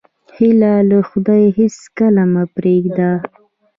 [0.35, 3.11] هیله له خدایه هېڅکله مه پرېږده.